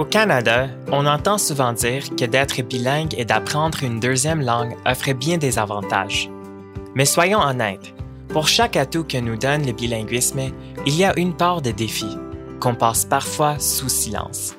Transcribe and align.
Au 0.00 0.06
Canada, 0.06 0.68
on 0.90 1.04
entend 1.04 1.36
souvent 1.36 1.74
dire 1.74 2.04
que 2.16 2.24
d'être 2.24 2.62
bilingue 2.62 3.14
et 3.18 3.26
d'apprendre 3.26 3.82
une 3.82 4.00
deuxième 4.00 4.40
langue 4.40 4.74
offre 4.86 5.12
bien 5.12 5.36
des 5.36 5.58
avantages. 5.58 6.30
Mais 6.94 7.04
soyons 7.04 7.38
honnêtes, 7.38 7.92
pour 8.30 8.48
chaque 8.48 8.76
atout 8.76 9.04
que 9.04 9.18
nous 9.18 9.36
donne 9.36 9.66
le 9.66 9.72
bilinguisme, 9.72 10.40
il 10.86 10.96
y 10.96 11.04
a 11.04 11.12
une 11.18 11.36
part 11.36 11.60
de 11.60 11.70
défis 11.70 12.16
qu'on 12.60 12.74
passe 12.74 13.04
parfois 13.04 13.58
sous 13.58 13.90
silence. 13.90 14.56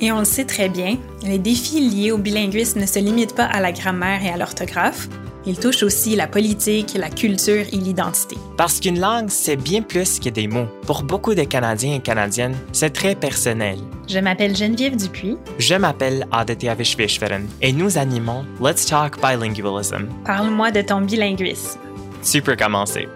Et 0.00 0.10
on 0.10 0.18
le 0.18 0.24
sait 0.24 0.44
très 0.44 0.68
bien, 0.68 0.98
les 1.22 1.38
défis 1.38 1.88
liés 1.88 2.10
au 2.10 2.18
bilinguisme 2.18 2.80
ne 2.80 2.86
se 2.86 2.98
limitent 2.98 3.36
pas 3.36 3.44
à 3.44 3.60
la 3.60 3.70
grammaire 3.70 4.24
et 4.24 4.30
à 4.30 4.36
l'orthographe, 4.36 5.08
ils 5.46 5.58
touchent 5.58 5.82
aussi 5.82 6.16
la 6.16 6.26
politique, 6.26 6.94
la 6.94 7.08
culture 7.08 7.64
et 7.72 7.76
l'identité. 7.76 8.36
Parce 8.56 8.80
qu'une 8.80 9.00
langue, 9.00 9.30
c'est 9.30 9.56
bien 9.56 9.82
plus 9.82 10.18
que 10.18 10.28
des 10.28 10.46
mots. 10.46 10.66
Pour 10.86 11.02
beaucoup 11.02 11.34
de 11.34 11.44
Canadiens 11.44 11.94
et 11.94 12.00
Canadiennes, 12.00 12.56
c'est 12.72 12.90
très 12.90 13.14
personnel. 13.14 13.78
Je 14.08 14.18
m'appelle 14.18 14.54
Geneviève 14.56 14.96
Dupuis. 14.96 15.36
Je 15.58 15.74
m'appelle 15.74 16.26
Aditya 16.32 16.74
Vishveshwaran 16.74 17.42
et 17.62 17.72
nous 17.72 17.96
animons 17.96 18.44
Let's 18.60 18.86
Talk 18.86 19.20
Bilingualism. 19.20 20.08
Parle-moi 20.24 20.70
de 20.70 20.82
ton 20.82 21.00
bilinguisme. 21.00 21.78
Tu 22.22 22.42
peux 22.42 22.56
commencer. 22.56 23.08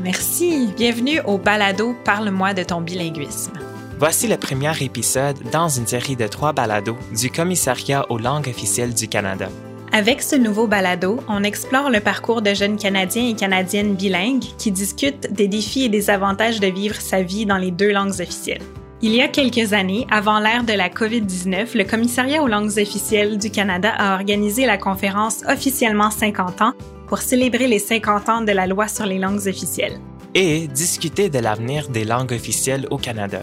Merci. 0.00 0.68
Bienvenue 0.76 1.20
au 1.26 1.38
balado 1.38 1.94
Parle-moi 2.04 2.54
de 2.54 2.62
ton 2.62 2.80
bilinguisme. 2.80 3.52
Voici 3.98 4.28
le 4.28 4.36
premier 4.36 4.72
épisode 4.80 5.36
dans 5.52 5.68
une 5.68 5.86
série 5.86 6.14
de 6.14 6.28
trois 6.28 6.52
balados 6.52 6.96
du 7.16 7.30
Commissariat 7.30 8.06
aux 8.10 8.18
langues 8.18 8.48
officielles 8.48 8.94
du 8.94 9.08
Canada. 9.08 9.48
Avec 9.92 10.20
ce 10.20 10.36
nouveau 10.36 10.66
balado, 10.66 11.20
on 11.28 11.42
explore 11.42 11.88
le 11.88 12.00
parcours 12.00 12.42
de 12.42 12.52
jeunes 12.52 12.76
Canadiens 12.76 13.28
et 13.28 13.34
Canadiennes 13.34 13.94
bilingues 13.94 14.44
qui 14.58 14.70
discutent 14.70 15.32
des 15.32 15.48
défis 15.48 15.84
et 15.84 15.88
des 15.88 16.10
avantages 16.10 16.60
de 16.60 16.66
vivre 16.66 17.00
sa 17.00 17.22
vie 17.22 17.46
dans 17.46 17.56
les 17.56 17.70
deux 17.70 17.90
langues 17.90 18.20
officielles. 18.20 18.62
Il 19.00 19.14
y 19.14 19.22
a 19.22 19.28
quelques 19.28 19.72
années, 19.72 20.06
avant 20.10 20.40
l'ère 20.40 20.64
de 20.64 20.72
la 20.72 20.88
COVID-19, 20.90 21.76
le 21.76 21.84
Commissariat 21.84 22.42
aux 22.42 22.48
langues 22.48 22.78
officielles 22.78 23.38
du 23.38 23.50
Canada 23.50 23.90
a 23.96 24.14
organisé 24.14 24.66
la 24.66 24.76
conférence 24.76 25.42
Officiellement 25.48 26.10
50 26.10 26.62
ans 26.62 26.72
pour 27.06 27.18
célébrer 27.18 27.66
les 27.66 27.78
50 27.78 28.28
ans 28.28 28.40
de 28.42 28.52
la 28.52 28.66
loi 28.66 28.88
sur 28.88 29.06
les 29.06 29.18
langues 29.18 29.46
officielles. 29.46 30.00
Et 30.34 30.66
discuter 30.66 31.30
de 31.30 31.38
l'avenir 31.38 31.88
des 31.88 32.04
langues 32.04 32.32
officielles 32.32 32.86
au 32.90 32.98
Canada. 32.98 33.42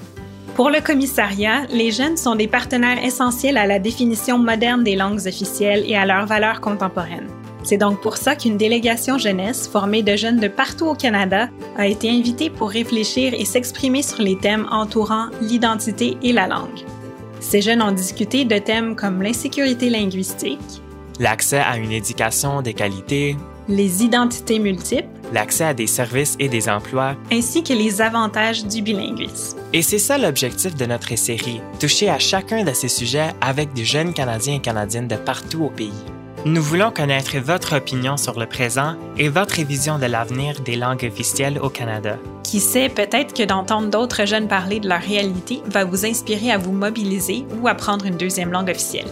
Pour 0.56 0.70
le 0.70 0.80
commissariat, 0.80 1.66
les 1.70 1.92
jeunes 1.92 2.16
sont 2.16 2.36
des 2.36 2.48
partenaires 2.48 3.04
essentiels 3.04 3.58
à 3.58 3.68
la 3.68 3.78
définition 3.78 4.38
moderne 4.38 4.86
des 4.86 4.96
langues 4.96 5.28
officielles 5.28 5.84
et 5.86 5.98
à 5.98 6.06
leurs 6.06 6.28
valeurs 6.28 6.62
contemporaines. 6.62 7.28
C'est 7.64 7.78
donc 7.78 8.00
pour 8.00 8.16
ça 8.16 8.38
qu'une 8.38 8.56
délégation 8.56 9.18
jeunesse 9.18 9.68
formée 9.68 10.02
de 10.02 10.16
jeunes 10.16 10.40
de 10.40 10.48
partout 10.48 10.86
au 10.86 10.94
Canada 10.94 11.50
a 11.78 11.88
été 11.88 12.10
invitée 12.10 12.50
pour 12.50 12.70
réfléchir 12.70 13.34
et 13.34 13.44
s'exprimer 13.44 14.02
sur 14.02 14.22
les 14.22 14.38
thèmes 14.38 14.66
entourant 14.72 15.26
l'identité 15.42 16.16
et 16.24 16.32
la 16.32 16.48
langue. 16.48 16.86
Ces 17.42 17.62
jeunes 17.62 17.82
ont 17.82 17.92
discuté 17.92 18.46
de 18.46 18.58
thèmes 18.58 18.96
comme 18.96 19.22
l'insécurité 19.22 19.90
linguistique, 19.90 20.82
l'accès 21.20 21.60
à 21.60 21.76
une 21.76 21.92
éducation 21.92 22.62
de 22.62 22.72
qualité, 22.72 23.36
les 23.68 24.06
identités 24.06 24.60
multiples, 24.60 25.10
l'accès 25.34 25.66
à 25.66 25.74
des 25.74 25.88
services 25.88 26.38
et 26.40 26.48
des 26.48 26.70
emplois, 26.70 27.16
ainsi 27.30 27.62
que 27.62 27.74
les 27.74 28.02
avantages 28.02 28.66
du 28.66 28.82
bilinguisme. 28.82 29.55
Et 29.76 29.82
c'est 29.82 30.00
ça 30.00 30.18
l'objectif 30.18 30.74
de 30.74 30.86
notre 30.86 31.18
série, 31.18 31.60
toucher 31.82 32.10
à 32.10 32.18
chacun 32.18 32.64
de 32.64 32.72
ces 32.72 32.88
sujets 32.88 33.34
avec 33.42 33.74
des 33.74 33.84
jeunes 33.84 34.14
Canadiens 34.14 34.54
et 34.54 34.62
Canadiennes 34.62 35.10
de 35.10 35.18
partout 35.18 35.66
au 35.66 35.70
pays. 35.70 35.92
Nous 36.46 36.64
voulons 36.64 36.92
connaître 36.92 37.38
votre 37.40 37.76
opinion 37.76 38.16
sur 38.16 38.40
le 38.40 38.46
présent 38.46 38.96
et 39.18 39.28
votre 39.28 39.62
vision 39.64 40.00
de 40.00 40.06
l'avenir 40.06 40.62
des 40.62 40.78
langues 40.78 41.04
officielles 41.04 41.60
au 41.60 41.68
Canada. 41.68 42.18
Qui 42.42 42.62
sait, 42.62 42.88
peut-être 42.88 43.34
que 43.34 43.44
d'entendre 43.44 43.90
d'autres 43.90 44.26
jeunes 44.26 44.48
parler 44.48 44.80
de 44.80 44.88
leur 44.88 45.02
réalité 45.02 45.62
va 45.66 45.84
vous 45.84 46.06
inspirer 46.06 46.52
à 46.52 46.58
vous 46.58 46.72
mobiliser 46.72 47.44
ou 47.62 47.68
apprendre 47.68 48.06
une 48.06 48.16
deuxième 48.16 48.54
langue 48.54 48.70
officielle. 48.70 49.10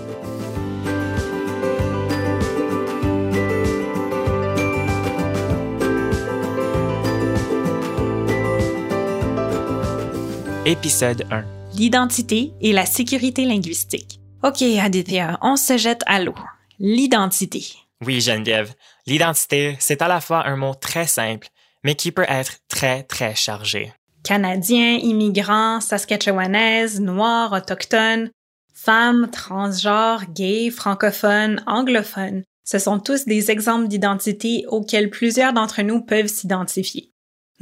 Épisode 10.65 11.25
1. 11.29 11.43
L'identité 11.75 12.53
et 12.61 12.71
la 12.71 12.85
sécurité 12.85 13.43
linguistique. 13.43 14.21
OK, 14.43 14.61
Aditya, 14.61 15.37
on 15.41 15.57
se 15.57 15.75
jette 15.75 16.03
à 16.05 16.23
l'eau. 16.23 16.35
L'identité. 16.79 17.65
Oui, 18.05 18.21
Geneviève. 18.21 18.73
L'identité, 19.05 19.75
c'est 19.81 20.01
à 20.01 20.07
la 20.07 20.21
fois 20.21 20.47
un 20.47 20.55
mot 20.55 20.73
très 20.73 21.05
simple, 21.05 21.49
mais 21.83 21.95
qui 21.95 22.13
peut 22.13 22.25
être 22.29 22.59
très, 22.69 23.03
très 23.03 23.35
chargé. 23.35 23.91
Canadien, 24.23 24.99
immigrant, 24.99 25.81
saskatchewanaise, 25.81 27.01
noir, 27.01 27.51
autochtone, 27.51 28.29
femme, 28.73 29.29
transgenre, 29.33 30.23
gay, 30.33 30.69
francophone, 30.69 31.61
anglophone. 31.67 32.43
Ce 32.63 32.79
sont 32.79 32.99
tous 32.99 33.25
des 33.25 33.51
exemples 33.51 33.89
d'identité 33.89 34.63
auxquels 34.69 35.09
plusieurs 35.09 35.51
d'entre 35.51 35.81
nous 35.81 35.99
peuvent 35.99 36.27
s'identifier. 36.27 37.12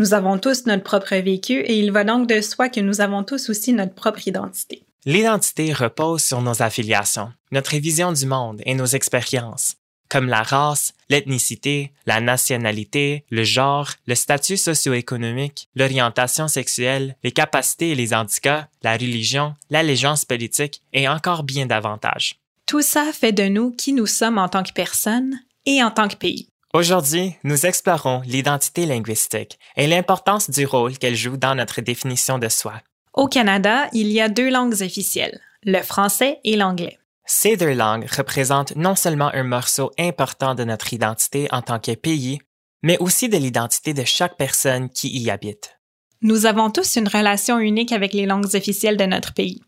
Nous 0.01 0.15
avons 0.15 0.39
tous 0.39 0.65
notre 0.65 0.81
propre 0.81 1.15
vécu 1.17 1.59
et 1.59 1.77
il 1.77 1.91
va 1.91 2.03
donc 2.03 2.27
de 2.27 2.41
soi 2.41 2.69
que 2.69 2.79
nous 2.79 3.01
avons 3.01 3.23
tous 3.23 3.51
aussi 3.51 3.71
notre 3.71 3.93
propre 3.93 4.27
identité. 4.27 4.81
L'identité 5.05 5.73
repose 5.73 6.23
sur 6.23 6.41
nos 6.41 6.63
affiliations, 6.63 7.31
notre 7.51 7.75
vision 7.75 8.11
du 8.11 8.25
monde 8.25 8.63
et 8.65 8.73
nos 8.73 8.87
expériences, 8.87 9.75
comme 10.09 10.27
la 10.27 10.41
race, 10.41 10.93
l'ethnicité, 11.11 11.91
la 12.07 12.19
nationalité, 12.19 13.25
le 13.29 13.43
genre, 13.43 13.91
le 14.07 14.15
statut 14.15 14.57
socio-économique, 14.57 15.69
l'orientation 15.75 16.47
sexuelle, 16.47 17.15
les 17.23 17.31
capacités 17.31 17.91
et 17.91 17.95
les 17.95 18.15
handicaps, 18.15 18.65
la 18.81 18.93
religion, 18.93 19.53
l'allégeance 19.69 20.25
politique 20.25 20.81
et 20.93 21.07
encore 21.07 21.43
bien 21.43 21.67
davantage. 21.67 22.39
Tout 22.65 22.81
ça 22.81 23.11
fait 23.13 23.33
de 23.33 23.47
nous 23.49 23.69
qui 23.69 23.93
nous 23.93 24.07
sommes 24.07 24.39
en 24.39 24.49
tant 24.49 24.63
que 24.63 24.73
personnes 24.73 25.35
et 25.67 25.83
en 25.83 25.91
tant 25.91 26.07
que 26.07 26.15
pays. 26.15 26.47
Aujourd'hui, 26.73 27.35
nous 27.43 27.65
explorons 27.65 28.21
l'identité 28.21 28.85
linguistique 28.85 29.59
et 29.75 29.87
l'importance 29.87 30.49
du 30.49 30.65
rôle 30.65 30.97
qu'elle 30.97 31.17
joue 31.17 31.35
dans 31.35 31.53
notre 31.53 31.81
définition 31.81 32.39
de 32.39 32.47
soi. 32.47 32.75
Au 33.13 33.27
Canada, 33.27 33.89
il 33.91 34.07
y 34.07 34.21
a 34.21 34.29
deux 34.29 34.49
langues 34.49 34.81
officielles, 34.81 35.41
le 35.63 35.81
français 35.81 36.39
et 36.45 36.55
l'anglais. 36.55 36.97
Ces 37.25 37.57
deux 37.57 37.73
langues 37.73 38.07
représentent 38.09 38.73
non 38.77 38.95
seulement 38.95 39.31
un 39.33 39.43
morceau 39.43 39.91
important 39.99 40.55
de 40.55 40.63
notre 40.63 40.93
identité 40.93 41.49
en 41.51 41.61
tant 41.61 41.79
que 41.79 41.93
pays, 41.93 42.39
mais 42.83 42.97
aussi 42.99 43.27
de 43.27 43.37
l'identité 43.37 43.93
de 43.93 44.05
chaque 44.05 44.37
personne 44.37 44.89
qui 44.89 45.09
y 45.09 45.29
habite. 45.29 45.77
Nous 46.21 46.45
avons 46.45 46.69
tous 46.69 46.95
une 46.95 47.09
relation 47.09 47.59
unique 47.59 47.91
avec 47.91 48.13
les 48.13 48.25
langues 48.25 48.55
officielles 48.55 48.97
de 48.97 49.05
notre 49.05 49.33
pays. 49.33 49.61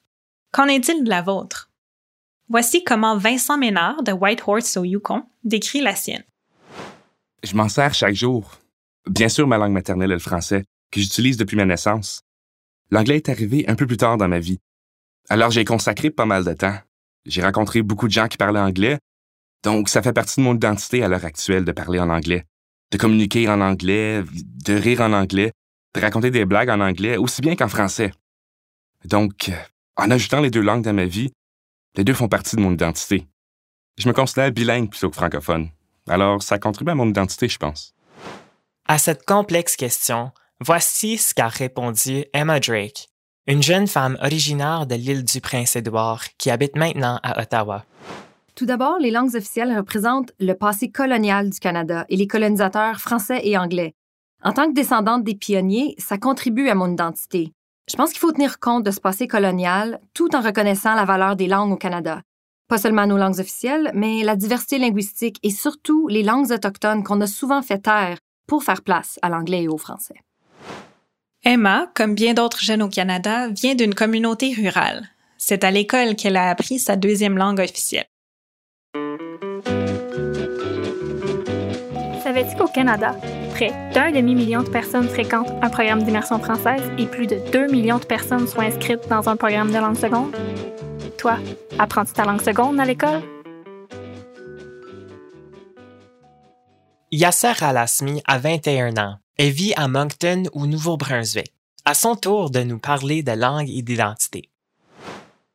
Qu'en 0.53 0.67
est-il 0.67 1.03
de 1.03 1.09
la 1.09 1.21
vôtre? 1.21 1.69
Voici 2.47 2.85
comment 2.85 3.17
Vincent 3.17 3.57
Ménard 3.57 4.03
de 4.03 4.13
Whitehorse 4.13 4.77
au 4.77 4.85
Yukon 4.85 5.23
décrit 5.43 5.81
la 5.81 5.95
sienne. 5.95 6.23
Je 7.43 7.55
m'en 7.55 7.67
sers 7.67 7.93
chaque 7.93 8.15
jour. 8.15 8.59
Bien 9.09 9.27
sûr, 9.27 9.47
ma 9.47 9.57
langue 9.57 9.73
maternelle 9.73 10.11
est 10.11 10.15
le 10.15 10.19
français, 10.19 10.63
que 10.91 11.01
j'utilise 11.01 11.35
depuis 11.35 11.57
ma 11.57 11.65
naissance. 11.65 12.21
L'anglais 12.89 13.17
est 13.17 13.29
arrivé 13.29 13.65
un 13.67 13.75
peu 13.75 13.85
plus 13.85 13.97
tard 13.97 14.17
dans 14.17 14.29
ma 14.29 14.39
vie. 14.39 14.59
Alors 15.29 15.51
j'ai 15.51 15.65
consacré 15.65 16.09
pas 16.09 16.25
mal 16.25 16.45
de 16.45 16.53
temps. 16.53 16.77
J'ai 17.25 17.41
rencontré 17.41 17.81
beaucoup 17.81 18.07
de 18.07 18.13
gens 18.13 18.27
qui 18.27 18.37
parlaient 18.37 18.59
anglais, 18.59 18.99
donc 19.63 19.89
ça 19.89 20.01
fait 20.01 20.13
partie 20.13 20.39
de 20.39 20.45
mon 20.45 20.55
identité 20.55 21.03
à 21.03 21.07
l'heure 21.07 21.25
actuelle 21.25 21.65
de 21.65 21.71
parler 21.71 21.99
en 21.99 22.09
anglais, 22.09 22.45
de 22.91 22.97
communiquer 22.97 23.47
en 23.49 23.61
anglais, 23.61 24.23
de 24.23 24.73
rire 24.73 25.01
en 25.01 25.13
anglais, 25.13 25.51
de 25.95 26.01
raconter 26.01 26.31
des 26.31 26.45
blagues 26.45 26.69
en 26.69 26.81
anglais, 26.81 27.17
aussi 27.17 27.41
bien 27.41 27.55
qu'en 27.55 27.69
français. 27.69 28.11
Donc, 29.05 29.51
en 29.95 30.11
ajoutant 30.11 30.41
les 30.41 30.51
deux 30.51 30.61
langues 30.61 30.83
dans 30.83 30.93
ma 30.93 31.05
vie, 31.05 31.31
les 31.95 32.03
deux 32.03 32.13
font 32.13 32.27
partie 32.27 32.55
de 32.55 32.61
mon 32.61 32.73
identité. 32.73 33.27
Je 33.97 34.07
me 34.07 34.13
considère 34.13 34.51
bilingue 34.51 34.89
plutôt 34.89 35.09
que 35.09 35.15
francophone. 35.15 35.69
Alors, 36.09 36.41
ça 36.43 36.59
contribue 36.59 36.91
à 36.91 36.95
mon 36.95 37.07
identité, 37.07 37.47
je 37.47 37.57
pense. 37.57 37.93
À 38.87 38.97
cette 38.97 39.25
complexe 39.25 39.75
question, 39.75 40.31
voici 40.59 41.17
ce 41.17 41.33
qu'a 41.33 41.47
répondu 41.47 42.25
Emma 42.33 42.59
Drake, 42.59 43.09
une 43.47 43.63
jeune 43.63 43.87
femme 43.87 44.17
originaire 44.21 44.85
de 44.85 44.95
l'île 44.95 45.23
du 45.23 45.39
Prince-Édouard 45.39 46.23
qui 46.37 46.49
habite 46.49 46.75
maintenant 46.75 47.19
à 47.23 47.41
Ottawa. 47.41 47.85
Tout 48.55 48.65
d'abord, 48.65 48.99
les 48.99 49.09
langues 49.09 49.35
officielles 49.35 49.75
représentent 49.75 50.31
le 50.39 50.53
passé 50.53 50.91
colonial 50.91 51.49
du 51.49 51.59
Canada 51.59 52.05
et 52.09 52.17
les 52.17 52.27
colonisateurs 52.27 52.99
français 52.99 53.41
et 53.43 53.57
anglais. 53.57 53.95
En 54.43 54.51
tant 54.51 54.67
que 54.67 54.75
descendante 54.75 55.23
des 55.23 55.35
pionniers, 55.35 55.95
ça 55.97 56.17
contribue 56.17 56.69
à 56.69 56.75
mon 56.75 56.91
identité. 56.91 57.53
Je 57.89 57.95
pense 57.95 58.11
qu'il 58.11 58.19
faut 58.19 58.31
tenir 58.31 58.59
compte 58.59 58.83
de 58.83 58.91
ce 58.91 58.99
passé 58.99 59.27
colonial 59.27 59.99
tout 60.13 60.35
en 60.35 60.41
reconnaissant 60.41 60.93
la 60.95 61.05
valeur 61.05 61.35
des 61.35 61.47
langues 61.47 61.71
au 61.71 61.77
Canada. 61.77 62.21
Pas 62.67 62.77
seulement 62.77 63.05
nos 63.05 63.17
langues 63.17 63.39
officielles, 63.39 63.91
mais 63.93 64.23
la 64.23 64.35
diversité 64.35 64.77
linguistique 64.77 65.39
et 65.43 65.51
surtout 65.51 66.07
les 66.07 66.23
langues 66.23 66.51
autochtones 66.51 67.03
qu'on 67.03 67.21
a 67.21 67.27
souvent 67.27 67.61
fait 67.61 67.79
taire 67.79 68.17
pour 68.47 68.63
faire 68.63 68.81
place 68.81 69.19
à 69.21 69.29
l'anglais 69.29 69.63
et 69.63 69.67
au 69.67 69.77
français. 69.77 70.15
Emma, 71.43 71.91
comme 71.93 72.15
bien 72.15 72.33
d'autres 72.33 72.61
jeunes 72.61 72.83
au 72.83 72.89
Canada, 72.89 73.49
vient 73.49 73.75
d'une 73.75 73.93
communauté 73.93 74.53
rurale. 74.53 75.09
C'est 75.37 75.65
à 75.65 75.71
l'école 75.71 76.15
qu'elle 76.15 76.37
a 76.37 76.49
appris 76.49 76.79
sa 76.79 76.95
deuxième 76.95 77.37
langue 77.37 77.59
officielle. 77.59 78.05
Savais-tu 82.23 82.55
qu'au 82.55 82.67
Canada, 82.67 83.17
près 83.53 83.71
d'un 83.93 84.11
demi-million 84.11 84.63
de 84.63 84.69
personnes 84.69 85.09
fréquentent 85.09 85.51
un 85.61 85.69
programme 85.69 86.03
d'immersion 86.03 86.39
française 86.39 86.81
et 86.97 87.05
plus 87.05 87.27
de 87.27 87.39
2 87.51 87.67
millions 87.67 87.99
de 87.99 88.05
personnes 88.05 88.47
sont 88.47 88.61
inscrites 88.61 89.09
dans 89.09 89.27
un 89.27 89.35
programme 89.35 89.71
de 89.71 89.77
langue 89.77 89.97
seconde? 89.97 90.33
Toi, 91.23 91.39
apprends-tu 91.79 92.11
ta 92.11 92.25
langue 92.25 92.41
seconde 92.41 92.81
à 92.81 92.85
l'école? 92.85 93.21
Yasser 97.11 97.53
Alasmi 97.61 98.21
a 98.25 98.39
21 98.39 98.97
ans 98.97 99.19
et 99.37 99.49
vit 99.49 99.73
à 99.77 99.87
Moncton 99.87 100.43
au 100.51 100.67
Nouveau-Brunswick. 100.67 101.53
À 101.85 101.93
son 101.93 102.17
tour 102.17 102.49
de 102.49 102.59
nous 102.59 102.77
parler 102.77 103.23
de 103.23 103.31
langue 103.31 103.69
et 103.69 103.81
d'identité. 103.81 104.49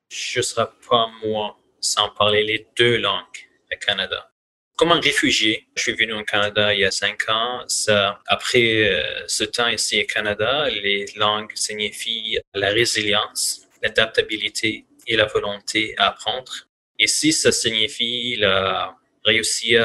Je 0.09 0.39
ne 0.39 0.43
serai 0.43 0.69
pas 0.89 1.11
moi 1.23 1.59
sans 1.81 2.09
parler 2.11 2.45
les 2.45 2.67
deux 2.79 2.97
langues 2.97 3.41
au 3.71 3.77
Canada. 3.79 4.31
Comme 4.75 4.93
un 4.93 5.01
réfugié, 5.01 5.69
je 5.77 5.83
suis 5.83 5.93
venu 5.93 6.15
au 6.15 6.25
Canada 6.25 6.73
il 6.73 6.81
y 6.81 6.85
a 6.87 6.91
cinq 6.91 7.29
ans. 7.29 7.61
Ça, 7.67 8.21
après 8.27 8.89
euh, 8.89 9.27
ce 9.27 9.45
temps 9.45 9.69
ici 9.69 10.03
au 10.03 10.07
Canada, 10.07 10.71
les 10.71 11.05
langues 11.17 11.53
signifient 11.55 12.39
la 12.55 12.71
résilience, 12.71 13.69
l'adaptabilité 13.83 14.87
et 15.09 15.17
la 15.17 15.27
volonté 15.27 15.95
à 15.99 16.11
apprendre. 16.11 16.53
Ici, 16.99 17.33
ça 17.33 17.51
signifie 17.51 18.37
la 18.37 18.97
réussite 19.25 19.81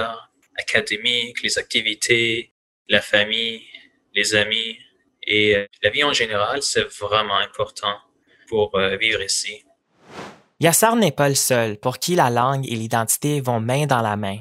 académique, 0.57 1.41
les 1.41 1.57
activités, 1.57 2.53
la 2.87 3.01
famille, 3.01 3.63
les 4.13 4.35
amis 4.35 4.77
et 5.25 5.55
euh, 5.55 5.65
la 5.81 5.89
vie 5.89 6.03
en 6.03 6.13
général, 6.13 6.61
c'est 6.61 6.87
vraiment 6.99 7.37
important 7.37 7.95
pour 8.47 8.75
euh, 8.75 8.97
vivre 8.97 9.21
ici. 9.21 9.63
Yassar 10.59 10.95
n'est 10.95 11.11
pas 11.11 11.29
le 11.29 11.35
seul 11.35 11.77
pour 11.77 11.97
qui 11.99 12.15
la 12.15 12.29
langue 12.29 12.67
et 12.67 12.75
l'identité 12.75 13.41
vont 13.41 13.59
main 13.59 13.85
dans 13.85 14.01
la 14.01 14.15
main. 14.15 14.39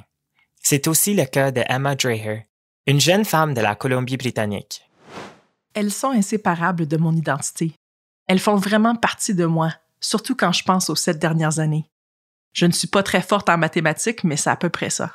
C'est 0.63 0.87
aussi 0.87 1.15
le 1.15 1.25
cas 1.25 1.51
de 1.51 1.63
Emma 1.69 1.95
Dreher, 1.95 2.47
une 2.87 3.01
jeune 3.01 3.25
femme 3.25 3.55
de 3.55 3.61
la 3.61 3.75
Colombie-Britannique. 3.75 4.83
Elles 5.75 5.91
sont 5.91 6.11
inséparables 6.11 6.87
de 6.87 6.97
mon 6.97 7.13
identité. 7.17 7.73
Elles 8.29 8.39
font 8.39 8.57
vraiment 8.57 8.95
partie 8.95 9.35
de 9.35 9.47
moi, 9.47 9.73
surtout 10.03 10.37
quand 10.37 10.53
je 10.53 10.65
pense 10.65 10.91
aux 10.91 10.97
sept 10.97 11.19
dernières 11.19 11.59
années. 11.59 11.87
Je 12.53 12.67
ne 12.67 12.73
suis 12.73 12.89
pas 12.89 13.03
très 13.03 13.23
forte 13.23 13.49
en 13.49 13.57
mathématiques, 13.57 14.25
mais 14.25 14.37
c'est 14.37 14.51
à 14.51 14.57
peu 14.57 14.69
près 14.69 14.91
ça. 14.91 15.15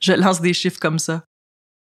Je 0.00 0.12
lance 0.12 0.40
des 0.40 0.52
chiffres 0.52 0.80
comme 0.80 0.98
ça. 0.98 1.24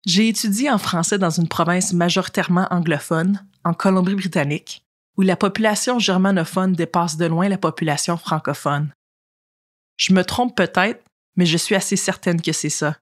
J'ai 0.05 0.27
étudié 0.27 0.69
en 0.69 0.77
français 0.77 1.17
dans 1.17 1.29
une 1.29 1.47
province 1.47 1.93
majoritairement 1.93 2.67
anglophone, 2.69 3.47
en 3.63 3.73
Colombie-Britannique, 3.73 4.83
où 5.17 5.21
la 5.21 5.37
population 5.37 5.97
germanophone 5.97 6.73
dépasse 6.73 7.17
de 7.17 7.25
loin 7.25 7.47
la 7.47 7.57
population 7.57 8.17
francophone. 8.17 8.91
Je 9.97 10.13
me 10.13 10.23
trompe 10.23 10.55
peut-être, 10.55 11.03
mais 11.37 11.45
je 11.45 11.57
suis 11.57 11.75
assez 11.75 11.95
certaine 11.95 12.41
que 12.41 12.51
c'est 12.51 12.69
ça. 12.69 12.97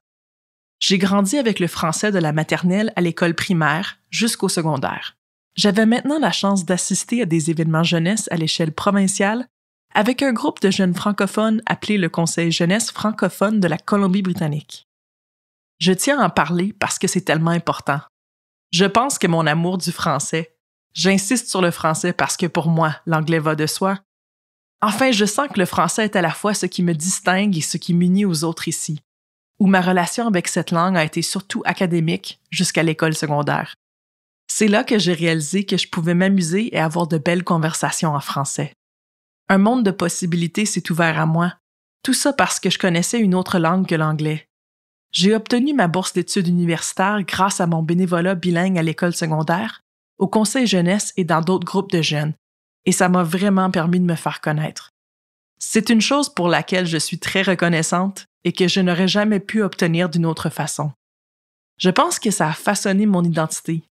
J'ai 0.80 0.98
grandi 0.98 1.38
avec 1.38 1.60
le 1.60 1.66
français 1.66 2.12
de 2.12 2.18
la 2.18 2.32
maternelle 2.32 2.92
à 2.96 3.00
l'école 3.00 3.34
primaire 3.34 3.98
jusqu'au 4.10 4.48
secondaire. 4.48 5.16
J'avais 5.56 5.86
maintenant 5.86 6.18
la 6.18 6.32
chance 6.32 6.64
d'assister 6.64 7.22
à 7.22 7.26
des 7.26 7.50
événements 7.50 7.84
jeunesse 7.84 8.28
à 8.30 8.36
l'échelle 8.36 8.72
provinciale 8.72 9.46
avec 9.94 10.22
un 10.22 10.32
groupe 10.32 10.60
de 10.60 10.70
jeunes 10.70 10.94
francophones 10.94 11.62
appelé 11.66 11.96
le 11.96 12.08
Conseil 12.08 12.50
jeunesse 12.50 12.90
francophone 12.90 13.60
de 13.60 13.68
la 13.68 13.78
Colombie-Britannique. 13.78 14.88
Je 15.78 15.92
tiens 15.92 16.20
à 16.20 16.26
en 16.26 16.30
parler 16.30 16.74
parce 16.78 16.98
que 16.98 17.06
c'est 17.06 17.20
tellement 17.20 17.52
important. 17.52 18.00
Je 18.72 18.84
pense 18.84 19.18
que 19.18 19.28
mon 19.28 19.46
amour 19.46 19.78
du 19.78 19.92
français, 19.92 20.56
j'insiste 20.94 21.48
sur 21.48 21.62
le 21.62 21.70
français 21.70 22.12
parce 22.12 22.36
que 22.36 22.46
pour 22.46 22.68
moi, 22.68 22.96
l'anglais 23.06 23.38
va 23.38 23.54
de 23.54 23.66
soi. 23.66 24.00
Enfin, 24.82 25.12
je 25.12 25.24
sens 25.24 25.48
que 25.48 25.60
le 25.60 25.66
français 25.66 26.04
est 26.04 26.16
à 26.16 26.22
la 26.22 26.32
fois 26.32 26.54
ce 26.54 26.66
qui 26.66 26.82
me 26.82 26.92
distingue 26.92 27.56
et 27.56 27.60
ce 27.60 27.76
qui 27.76 27.94
m'unit 27.94 28.24
aux 28.24 28.42
autres 28.42 28.66
ici, 28.66 29.00
où 29.60 29.68
ma 29.68 29.80
relation 29.80 30.26
avec 30.26 30.48
cette 30.48 30.72
langue 30.72 30.96
a 30.96 31.04
été 31.04 31.22
surtout 31.22 31.62
académique 31.64 32.40
jusqu'à 32.50 32.82
l'école 32.82 33.14
secondaire. 33.14 33.74
C'est 34.56 34.68
là 34.68 34.84
que 34.84 35.00
j'ai 35.00 35.14
réalisé 35.14 35.66
que 35.66 35.76
je 35.76 35.88
pouvais 35.88 36.14
m'amuser 36.14 36.72
et 36.72 36.78
avoir 36.78 37.08
de 37.08 37.18
belles 37.18 37.42
conversations 37.42 38.14
en 38.14 38.20
français. 38.20 38.72
Un 39.48 39.58
monde 39.58 39.82
de 39.82 39.90
possibilités 39.90 40.64
s'est 40.64 40.92
ouvert 40.92 41.18
à 41.18 41.26
moi, 41.26 41.56
tout 42.04 42.14
ça 42.14 42.32
parce 42.32 42.60
que 42.60 42.70
je 42.70 42.78
connaissais 42.78 43.18
une 43.18 43.34
autre 43.34 43.58
langue 43.58 43.84
que 43.84 43.96
l'anglais. 43.96 44.46
J'ai 45.10 45.34
obtenu 45.34 45.74
ma 45.74 45.88
bourse 45.88 46.12
d'études 46.12 46.46
universitaires 46.46 47.24
grâce 47.24 47.60
à 47.60 47.66
mon 47.66 47.82
bénévolat 47.82 48.36
bilingue 48.36 48.78
à 48.78 48.84
l'école 48.84 49.12
secondaire, 49.12 49.80
au 50.18 50.28
conseil 50.28 50.68
jeunesse 50.68 51.12
et 51.16 51.24
dans 51.24 51.40
d'autres 51.40 51.66
groupes 51.66 51.90
de 51.90 52.00
jeunes, 52.00 52.34
et 52.84 52.92
ça 52.92 53.08
m'a 53.08 53.24
vraiment 53.24 53.72
permis 53.72 53.98
de 53.98 54.06
me 54.06 54.14
faire 54.14 54.40
connaître. 54.40 54.90
C'est 55.58 55.90
une 55.90 56.00
chose 56.00 56.32
pour 56.32 56.46
laquelle 56.46 56.86
je 56.86 56.98
suis 56.98 57.18
très 57.18 57.42
reconnaissante 57.42 58.26
et 58.44 58.52
que 58.52 58.68
je 58.68 58.78
n'aurais 58.78 59.08
jamais 59.08 59.40
pu 59.40 59.64
obtenir 59.64 60.08
d'une 60.10 60.26
autre 60.26 60.48
façon. 60.48 60.92
Je 61.76 61.90
pense 61.90 62.20
que 62.20 62.30
ça 62.30 62.50
a 62.50 62.52
façonné 62.52 63.04
mon 63.04 63.24
identité. 63.24 63.82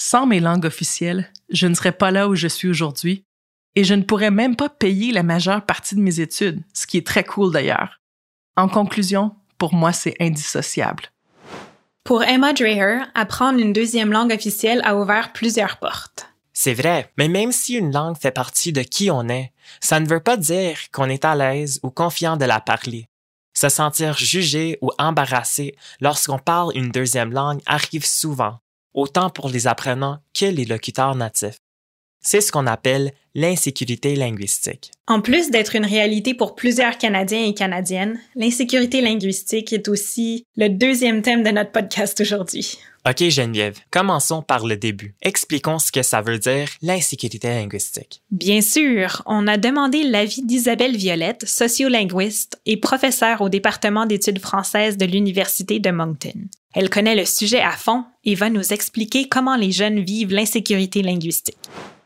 Sans 0.00 0.26
mes 0.26 0.40
langues 0.40 0.64
officielles, 0.64 1.30
je 1.50 1.66
ne 1.66 1.74
serais 1.74 1.92
pas 1.92 2.12
là 2.12 2.28
où 2.28 2.36
je 2.36 2.46
suis 2.46 2.68
aujourd'hui 2.68 3.24
et 3.74 3.82
je 3.82 3.94
ne 3.94 4.02
pourrais 4.02 4.30
même 4.30 4.54
pas 4.54 4.68
payer 4.68 5.12
la 5.12 5.24
majeure 5.24 5.66
partie 5.66 5.96
de 5.96 6.00
mes 6.00 6.20
études, 6.20 6.62
ce 6.72 6.86
qui 6.86 6.96
est 6.96 7.06
très 7.06 7.24
cool 7.24 7.52
d'ailleurs. 7.52 8.00
En 8.56 8.68
conclusion, 8.68 9.34
pour 9.58 9.74
moi, 9.74 9.92
c'est 9.92 10.14
indissociable. 10.20 11.10
Pour 12.04 12.22
Emma 12.22 12.52
Dreher, 12.52 13.02
apprendre 13.14 13.58
une 13.58 13.72
deuxième 13.72 14.12
langue 14.12 14.32
officielle 14.32 14.80
a 14.84 14.96
ouvert 14.96 15.32
plusieurs 15.32 15.78
portes. 15.78 16.28
C'est 16.52 16.74
vrai, 16.74 17.12
mais 17.18 17.28
même 17.28 17.52
si 17.52 17.74
une 17.74 17.92
langue 17.92 18.16
fait 18.16 18.30
partie 18.30 18.72
de 18.72 18.82
qui 18.82 19.10
on 19.10 19.28
est, 19.28 19.52
ça 19.80 20.00
ne 20.00 20.08
veut 20.08 20.20
pas 20.20 20.36
dire 20.36 20.78
qu'on 20.92 21.08
est 21.08 21.24
à 21.24 21.34
l'aise 21.34 21.80
ou 21.82 21.90
confiant 21.90 22.36
de 22.36 22.44
la 22.44 22.60
parler. 22.60 23.08
Se 23.54 23.68
sentir 23.68 24.16
jugé 24.16 24.78
ou 24.80 24.90
embarrassé 24.98 25.76
lorsqu'on 26.00 26.38
parle 26.38 26.72
une 26.76 26.90
deuxième 26.90 27.32
langue 27.32 27.60
arrive 27.66 28.06
souvent, 28.06 28.58
autant 28.98 29.30
pour 29.30 29.48
les 29.48 29.66
apprenants 29.68 30.18
que 30.34 30.46
les 30.46 30.64
locuteurs 30.64 31.14
natifs. 31.14 31.58
C'est 32.20 32.40
ce 32.40 32.50
qu'on 32.50 32.66
appelle 32.66 33.12
l'insécurité 33.36 34.16
linguistique. 34.16 34.90
En 35.06 35.20
plus 35.20 35.50
d'être 35.50 35.76
une 35.76 35.86
réalité 35.86 36.34
pour 36.34 36.56
plusieurs 36.56 36.98
Canadiens 36.98 37.44
et 37.44 37.54
Canadiennes, 37.54 38.18
l'insécurité 38.34 39.00
linguistique 39.00 39.72
est 39.72 39.86
aussi 39.86 40.44
le 40.56 40.68
deuxième 40.68 41.22
thème 41.22 41.44
de 41.44 41.50
notre 41.50 41.70
podcast 41.70 42.20
aujourd'hui. 42.20 42.76
OK 43.08 43.30
Geneviève, 43.30 43.78
commençons 43.92 44.42
par 44.42 44.66
le 44.66 44.76
début. 44.76 45.14
Expliquons 45.22 45.78
ce 45.78 45.92
que 45.92 46.02
ça 46.02 46.20
veut 46.20 46.38
dire 46.38 46.68
l'insécurité 46.82 47.48
linguistique. 47.48 48.20
Bien 48.32 48.60
sûr, 48.60 49.22
on 49.24 49.46
a 49.46 49.56
demandé 49.56 50.02
l'avis 50.02 50.42
d'Isabelle 50.42 50.96
Violette, 50.96 51.46
sociolinguiste 51.48 52.60
et 52.66 52.76
professeure 52.76 53.40
au 53.40 53.48
département 53.48 54.06
d'études 54.06 54.40
françaises 54.40 54.96
de 54.96 55.06
l'Université 55.06 55.78
de 55.78 55.90
Moncton. 55.90 56.48
Elle 56.74 56.90
connaît 56.90 57.16
le 57.16 57.24
sujet 57.24 57.60
à 57.60 57.70
fond 57.70 58.04
et 58.24 58.34
va 58.34 58.50
nous 58.50 58.72
expliquer 58.72 59.28
comment 59.28 59.56
les 59.56 59.70
jeunes 59.70 60.00
vivent 60.00 60.32
l'insécurité 60.32 61.02
linguistique. 61.02 61.56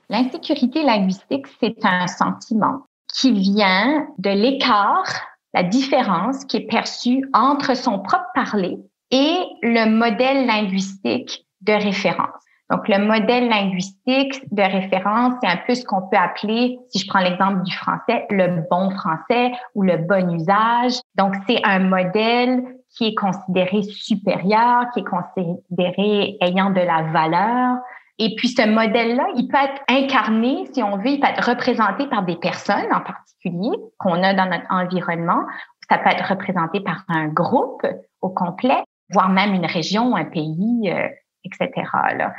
L'insécurité 0.09 0.83
linguistique, 0.85 1.47
c'est 1.61 1.85
un 1.85 2.07
sentiment 2.07 2.83
qui 3.13 3.33
vient 3.33 4.07
de 4.19 4.31
l'écart, 4.31 5.13
la 5.53 5.65
différence 5.65 6.45
qui 6.45 6.59
est 6.59 6.67
perçue 6.67 7.29
entre 7.33 7.77
son 7.77 7.99
propre 7.99 8.31
parler 8.35 8.79
et 9.11 9.37
le 9.63 9.91
modèle 9.91 10.47
linguistique 10.47 11.45
de 11.61 11.73
référence. 11.73 12.29
Donc, 12.71 12.89
le 12.89 13.05
modèle 13.05 13.49
linguistique 13.49 14.43
de 14.51 14.63
référence, 14.63 15.35
c'est 15.43 15.51
un 15.51 15.59
peu 15.67 15.75
ce 15.75 15.85
qu'on 15.85 16.09
peut 16.09 16.17
appeler, 16.17 16.79
si 16.89 17.01
je 17.01 17.07
prends 17.07 17.21
l'exemple 17.21 17.63
du 17.65 17.75
français, 17.75 18.25
le 18.31 18.63
bon 18.71 18.91
français 18.91 19.53
ou 19.75 19.83
le 19.83 19.99
bon 19.99 20.35
usage. 20.35 20.95
Donc, 21.17 21.35
c'est 21.47 21.61
un 21.65 21.81
modèle 21.81 22.63
qui 22.97 23.09
est 23.09 23.15
considéré 23.15 23.83
supérieur, 23.83 24.85
qui 24.93 25.01
est 25.01 25.05
considéré 25.05 26.37
ayant 26.41 26.71
de 26.71 26.81
la 26.81 27.03
valeur, 27.11 27.79
et 28.19 28.35
puis, 28.37 28.49
ce 28.49 28.69
modèle-là, 28.69 29.27
il 29.37 29.49
peut 29.49 29.57
être 29.57 29.83
incarné, 29.89 30.67
si 30.73 30.83
on 30.83 30.97
veut, 30.97 31.09
il 31.09 31.21
peut 31.21 31.27
être 31.27 31.49
représenté 31.49 32.07
par 32.07 32.23
des 32.23 32.37
personnes 32.37 32.93
en 32.93 33.01
particulier 33.01 33.77
qu'on 33.99 34.23
a 34.23 34.35
dans 34.35 34.47
notre 34.47 34.67
environnement. 34.71 35.45
Ça 35.89 35.99
peut 35.99 36.11
être 36.11 36.29
représenté 36.29 36.81
par 36.81 37.03
un 37.09 37.29
groupe 37.29 37.85
au 38.21 38.29
complet, 38.29 38.83
voire 39.11 39.29
même 39.29 39.55
une 39.55 39.67
région, 39.67 40.15
un 40.15 40.25
pays, 40.25 40.91
euh, 40.91 41.09
etc. 41.45 41.71
Là. 42.17 42.33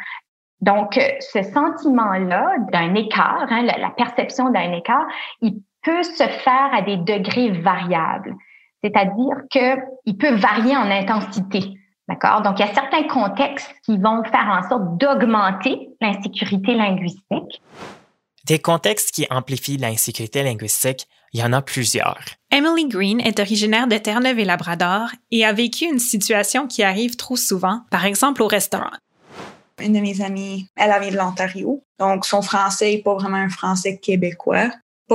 Donc, 0.61 0.97
ce 1.19 1.43
sentiment-là 1.43 2.55
d'un 2.71 2.95
écart, 2.95 3.47
hein, 3.49 3.63
la, 3.63 3.77
la 3.77 3.89
perception 3.89 4.51
d'un 4.51 4.71
écart, 4.71 5.05
il 5.41 5.55
peut 5.83 6.03
se 6.03 6.23
faire 6.23 6.69
à 6.71 6.81
des 6.81 6.95
degrés 6.95 7.51
variables. 7.51 8.35
C'est-à-dire 8.83 9.35
qu'il 9.49 10.17
peut 10.17 10.35
varier 10.35 10.75
en 10.75 10.89
intensité. 10.89 11.61
D'accord? 12.09 12.41
Donc, 12.41 12.59
il 12.59 12.65
y 12.65 12.69
a 12.69 12.73
certains 12.73 13.03
contextes 13.03 13.73
qui 13.85 13.97
vont 13.97 14.23
faire 14.25 14.47
en 14.47 14.67
sorte 14.67 14.97
d'augmenter 14.97 15.89
l'insécurité 16.01 16.73
linguistique. 16.73 17.61
Des 18.45 18.59
contextes 18.59 19.11
qui 19.11 19.25
amplifient 19.29 19.77
l'insécurité 19.77 20.43
linguistique, 20.43 21.07
il 21.31 21.39
y 21.39 21.43
en 21.43 21.53
a 21.53 21.61
plusieurs. 21.61 22.25
Emily 22.51 22.89
Green 22.89 23.21
est 23.21 23.39
originaire 23.39 23.87
de 23.87 23.97
Terre-Neuve 23.97 24.37
et 24.37 24.45
Labrador 24.45 25.09
et 25.31 25.45
a 25.45 25.53
vécu 25.53 25.85
une 25.85 25.99
situation 25.99 26.67
qui 26.67 26.83
arrive 26.83 27.15
trop 27.15 27.37
souvent, 27.37 27.81
par 27.89 28.05
exemple 28.05 28.43
au 28.43 28.47
restaurant. 28.47 28.91
Une 29.81 29.93
de 29.93 29.99
mes 29.99 30.21
amies, 30.21 30.67
elle 30.75 30.93
vient 31.01 31.11
de 31.11 31.17
l'Ontario, 31.17 31.83
donc 31.99 32.25
son 32.25 32.41
français 32.41 32.91
n'est 32.91 33.01
pas 33.01 33.15
vraiment 33.15 33.37
un 33.37 33.49
français 33.49 33.97
québécois 33.97 34.69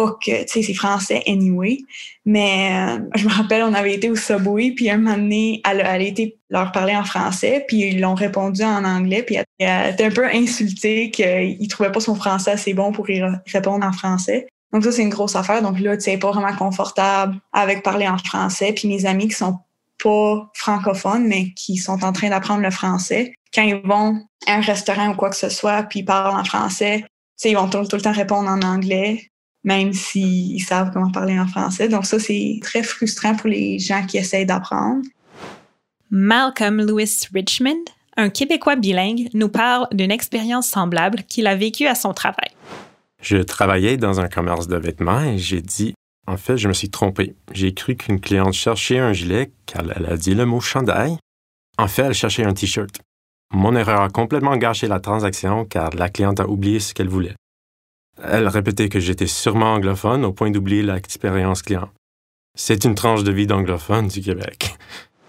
que, 0.07 0.33
c'est 0.47 0.75
français 0.75 1.23
anyway. 1.26 1.78
Mais 2.25 2.71
euh, 2.73 2.99
je 3.14 3.25
me 3.25 3.33
rappelle, 3.33 3.62
on 3.62 3.75
avait 3.75 3.95
été 3.95 4.11
au 4.11 4.17
Subway, 4.17 4.73
puis 4.73 4.90
un 4.90 4.99
moment 4.99 5.17
donné, 5.17 5.62
elle, 5.69 5.81
elle 5.81 5.87
a 5.87 5.99
été 6.00 6.38
leur 6.50 6.73
parler 6.73 6.95
en 6.95 7.05
français, 7.05 7.64
puis 7.67 7.88
ils 7.88 8.00
l'ont 8.00 8.14
répondu 8.14 8.62
en 8.62 8.85
anglais, 8.85 9.23
puis 9.23 9.37
elle, 9.59 9.93
était 9.93 10.05
un 10.05 10.11
peu 10.11 10.26
insultée 10.26 11.11
qu'ils 11.11 11.69
trouvaient 11.69 11.93
pas 11.93 12.00
son 12.00 12.14
français 12.14 12.52
assez 12.52 12.75
bon 12.75 12.93
pour 12.93 13.09
y 13.11 13.23
répondre 13.47 13.85
en 13.85 13.93
français. 13.93 14.47
Donc 14.73 14.85
ça, 14.85 14.93
c'est 14.93 15.02
une 15.02 15.09
grosse 15.09 15.37
affaire. 15.37 15.62
Donc 15.62 15.81
là, 15.81 15.97
tu 15.97 16.05
sais, 16.05 16.19
pas 16.19 16.31
vraiment 16.31 16.55
confortable 16.55 17.37
avec 17.52 17.83
parler 17.83 18.07
en 18.07 18.19
français. 18.19 18.73
Puis 18.73 18.87
mes 18.88 19.07
amis 19.07 19.28
qui 19.28 19.35
sont 19.35 19.59
pas 20.02 20.50
francophones, 20.55 21.26
mais 21.26 21.52
qui 21.55 21.76
sont 21.76 22.05
en 22.05 22.12
train 22.12 22.28
d'apprendre 22.31 22.62
le 22.62 22.71
français, 22.71 23.33
quand 23.55 23.62
ils 23.62 23.76
vont 23.76 24.21
à 24.47 24.55
un 24.55 24.61
restaurant 24.61 25.11
ou 25.11 25.14
quoi 25.14 25.31
que 25.31 25.37
ce 25.37 25.49
soit, 25.49 25.83
puis 25.85 26.00
ils 26.00 26.05
parlent 26.05 26.38
en 26.38 26.45
français, 26.45 27.00
tu 27.00 27.07
sais, 27.37 27.50
ils 27.50 27.57
vont 27.57 27.69
tout 27.69 27.78
le 27.81 28.02
temps 28.02 28.12
répondre 28.12 28.49
en 28.49 28.61
anglais, 28.62 29.31
même 29.65 29.93
s'ils 29.93 30.62
savent 30.62 30.91
comment 30.93 31.11
parler 31.11 31.38
en 31.38 31.47
français. 31.47 31.88
Donc 31.88 32.07
ça, 32.07 32.19
c'est 32.19 32.59
très 32.62 32.83
frustrant 32.83 33.35
pour 33.35 33.49
les 33.49 33.79
gens 33.79 34.05
qui 34.07 34.19
essayent 34.19 34.47
d'apprendre. 34.47 35.03
Malcolm 36.11 36.81
Lewis 36.81 37.27
Richmond, 37.35 37.85
un 38.17 38.31
Québécois 38.31 38.77
bilingue, 38.77 39.29
nous 39.35 39.49
parle 39.49 39.87
d'une 39.93 40.11
expérience 40.11 40.69
semblable 40.69 41.23
qu'il 41.25 41.47
a 41.47 41.55
vécue 41.55 41.87
à 41.87 41.95
son 41.95 42.15
travail. 42.15 42.50
Je 43.21 43.37
travaillais 43.38 43.97
dans 43.97 44.21
un 44.21 44.29
commerce 44.29 44.69
de 44.69 44.77
vêtements 44.77 45.23
et 45.23 45.38
j'ai 45.38 45.61
dit, 45.61 45.95
en 46.27 46.37
fait, 46.37 46.57
je 46.57 46.69
me 46.69 46.73
suis 46.73 46.91
trompé. 46.91 47.35
J'ai 47.53 47.75
cru 47.75 47.97
qu'une 47.97 48.21
cliente 48.21 48.53
cherchait 48.53 48.99
un 48.99 49.12
gilet 49.12 49.50
car 49.67 49.83
elle 49.97 50.07
a 50.07 50.17
dit 50.17 50.35
le 50.35 50.47
mot 50.47 50.61
chandail. 50.61 51.17
En 51.79 51.88
fait, 51.88 52.03
elle 52.03 52.15
cherchait 52.15 52.45
un 52.45 52.53
t-shirt. 52.53 53.00
Mon 53.53 53.75
erreur 53.75 54.03
a 54.03 54.09
complètement 54.11 54.57
gâché 54.57 54.88
la 54.88 55.00
transaction 55.00 55.65
car 55.65 55.91
la 55.95 56.11
cliente 56.11 56.41
a 56.41 56.49
oublié 56.49 56.81
ce 56.81 56.93
qu'elle 56.93 57.09
voulait. 57.09 57.35
Elle 58.22 58.48
répétait 58.48 58.88
que 58.88 59.00
j'étais 59.00 59.26
sûrement 59.26 59.75
anglophone 59.75 60.25
au 60.25 60.32
point 60.32 60.50
d'oublier 60.50 60.82
l'expérience 60.82 61.62
client. 61.62 61.90
C'est 62.54 62.84
une 62.84 62.94
tranche 62.94 63.22
de 63.22 63.32
vie 63.32 63.46
d'anglophone 63.46 64.08
du 64.08 64.20
Québec. 64.20 64.76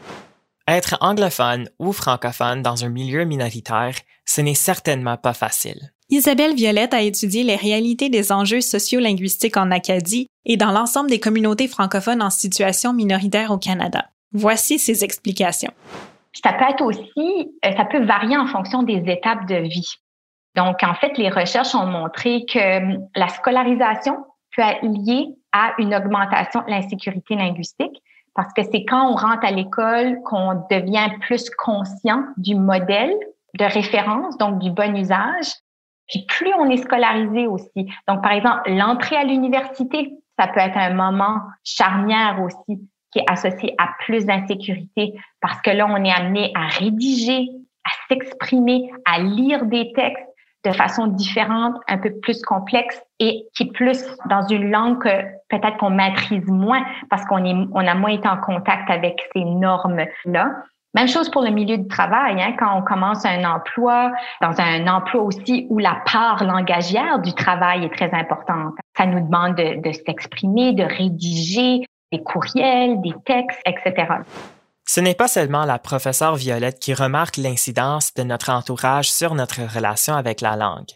Être 0.67 0.97
anglophone 1.01 1.69
ou 1.79 1.91
francophone 1.93 2.61
dans 2.61 2.85
un 2.85 2.89
milieu 2.89 3.23
minoritaire, 3.25 3.95
ce 4.25 4.41
n'est 4.41 4.55
certainement 4.55 5.17
pas 5.17 5.33
facile. 5.33 5.91
Isabelle 6.11 6.55
Violette 6.55 6.95
a 6.95 7.01
étudié 7.01 7.43
les 7.43 7.55
réalités 7.55 8.09
des 8.09 8.31
enjeux 8.31 8.61
sociolinguistiques 8.61 9.57
en 9.57 9.69
Acadie 9.69 10.27
et 10.45 10.57
dans 10.57 10.71
l'ensemble 10.71 11.09
des 11.09 11.19
communautés 11.19 11.67
francophones 11.67 12.23
en 12.23 12.31
situation 12.31 12.93
minoritaire 12.93 13.51
au 13.51 13.59
Canada. 13.59 14.09
Voici 14.31 14.79
ses 14.79 15.03
explications. 15.03 15.73
Ça 16.43 16.53
peut 16.53 16.65
être 16.69 16.83
aussi, 16.83 17.51
euh, 17.65 17.71
ça 17.75 17.85
peut 17.85 18.03
varier 18.05 18.37
en 18.37 18.47
fonction 18.47 18.83
des 18.83 19.03
étapes 19.07 19.47
de 19.47 19.55
vie. 19.55 19.87
Donc, 20.55 20.77
en 20.83 20.93
fait, 20.95 21.17
les 21.17 21.29
recherches 21.29 21.75
ont 21.75 21.85
montré 21.85 22.45
que 22.45 22.77
hum, 22.77 23.07
la 23.15 23.27
scolarisation 23.29 24.17
peut 24.55 24.63
être 24.63 24.83
liée 24.83 25.27
à 25.51 25.73
une 25.77 25.95
augmentation 25.95 26.61
de 26.61 26.69
l'insécurité 26.71 27.35
linguistique 27.35 28.01
parce 28.35 28.53
que 28.53 28.63
c'est 28.63 28.85
quand 28.85 29.11
on 29.11 29.15
rentre 29.15 29.45
à 29.45 29.51
l'école 29.51 30.21
qu'on 30.23 30.63
devient 30.69 31.09
plus 31.21 31.49
conscient 31.49 32.23
du 32.37 32.55
modèle 32.55 33.13
de 33.57 33.65
référence, 33.65 34.37
donc 34.37 34.59
du 34.59 34.71
bon 34.71 34.95
usage, 34.95 35.47
puis 36.07 36.25
plus 36.27 36.53
on 36.57 36.69
est 36.69 36.77
scolarisé 36.77 37.47
aussi. 37.47 37.87
Donc, 38.07 38.21
par 38.21 38.31
exemple, 38.31 38.61
l'entrée 38.67 39.17
à 39.17 39.23
l'université, 39.23 40.13
ça 40.37 40.47
peut 40.47 40.59
être 40.59 40.77
un 40.77 40.93
moment 40.93 41.41
charnière 41.63 42.39
aussi 42.41 42.79
qui 43.11 43.19
est 43.19 43.29
associé 43.29 43.75
à 43.77 43.89
plus 44.05 44.25
d'insécurité 44.25 45.13
parce 45.41 45.59
que 45.61 45.71
là, 45.71 45.87
on 45.89 46.03
est 46.03 46.11
amené 46.11 46.51
à 46.55 46.67
rédiger, 46.67 47.49
à 47.83 47.89
s'exprimer, 48.07 48.91
à 49.05 49.19
lire 49.19 49.65
des 49.65 49.91
textes 49.93 50.28
de 50.65 50.71
façon 50.71 51.07
différente, 51.07 51.75
un 51.87 51.97
peu 51.97 52.11
plus 52.21 52.41
complexe 52.41 53.01
et 53.19 53.45
qui 53.55 53.63
est 53.63 53.71
plus 53.71 54.05
dans 54.29 54.45
une 54.47 54.69
langue 54.69 55.01
que 55.01 55.09
peut-être 55.49 55.77
qu'on 55.77 55.89
maîtrise 55.89 56.45
moins 56.47 56.83
parce 57.09 57.25
qu'on 57.25 57.43
est, 57.45 57.55
on 57.73 57.87
a 57.87 57.95
moins 57.95 58.11
été 58.11 58.27
en 58.27 58.37
contact 58.37 58.89
avec 58.89 59.21
ces 59.33 59.45
normes-là. 59.45 60.51
Même 60.95 61.07
chose 61.07 61.29
pour 61.29 61.43
le 61.43 61.51
milieu 61.51 61.77
du 61.77 61.87
travail, 61.87 62.41
hein, 62.41 62.55
quand 62.57 62.75
on 62.75 62.81
commence 62.81 63.23
un 63.23 63.43
emploi, 63.45 64.11
dans 64.41 64.59
un 64.59 64.87
emploi 64.87 65.21
aussi 65.21 65.67
où 65.69 65.77
la 65.77 66.01
part 66.11 66.43
langagière 66.43 67.19
du 67.19 67.33
travail 67.33 67.85
est 67.85 67.93
très 67.93 68.11
importante. 68.13 68.73
Ça 68.97 69.05
nous 69.05 69.19
demande 69.19 69.55
de, 69.55 69.81
de 69.81 69.91
s'exprimer, 69.91 70.73
de 70.73 70.83
rédiger 70.83 71.85
des 72.11 72.23
courriels, 72.23 73.01
des 73.01 73.13
textes, 73.23 73.61
etc. 73.67 74.07
Ce 74.91 74.99
n'est 74.99 75.13
pas 75.13 75.27
seulement 75.27 75.65
la 75.65 75.77
professeure 75.77 76.35
Violette 76.35 76.79
qui 76.79 76.95
remarque 76.95 77.37
l'incidence 77.37 78.11
de 78.15 78.23
notre 78.23 78.49
entourage 78.49 79.11
sur 79.11 79.35
notre 79.35 79.61
relation 79.61 80.15
avec 80.15 80.41
la 80.41 80.55
langue. 80.55 80.89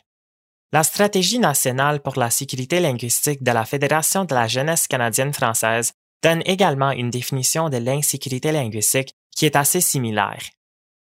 La 0.72 0.82
stratégie 0.82 1.38
nationale 1.38 2.02
pour 2.02 2.18
la 2.18 2.32
sécurité 2.32 2.80
linguistique 2.80 3.44
de 3.44 3.52
la 3.52 3.66
Fédération 3.66 4.26
de 4.26 4.34
la 4.34 4.48
jeunesse 4.48 4.88
canadienne 4.88 5.32
française 5.32 5.94
donne 6.24 6.42
également 6.48 6.90
une 6.90 7.12
définition 7.12 7.70
de 7.70 7.78
l'insécurité 7.78 8.52
linguistique 8.52 9.14
qui 9.38 9.46
est 9.46 9.56
assez 9.56 9.80
similaire. 9.80 10.42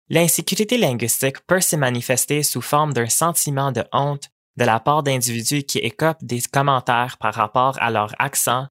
L'insécurité 0.09 0.77
linguistique 0.77 1.39
peut 1.47 1.61
se 1.61 1.77
manifester 1.77 2.43
sous 2.43 2.61
forme 2.61 2.91
d'un 2.91 3.07
sentiment 3.07 3.71
de 3.71 3.85
honte 3.93 4.27
de 4.57 4.65
la 4.65 4.81
part 4.81 5.03
d'individus 5.03 5.63
qui 5.63 5.77
écopent 5.77 6.25
des 6.25 6.41
commentaires 6.41 7.15
par 7.17 7.33
rapport 7.33 7.81
à 7.81 7.91
leur 7.91 8.13
accent, 8.19 8.67